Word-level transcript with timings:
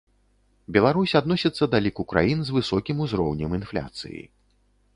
Беларусь 0.77 1.13
адносіцца 1.19 1.63
да 1.75 1.81
ліку 1.87 2.05
краін 2.13 2.39
з 2.47 2.55
высокім 2.57 3.03
узроўнем 3.05 3.55
інфляцыі. 3.59 4.21